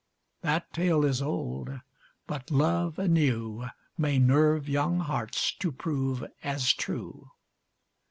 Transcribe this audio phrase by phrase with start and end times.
[0.41, 1.69] That tale is old,
[2.25, 3.67] but love anew
[3.99, 7.29] May nerve young hearts to prove as true.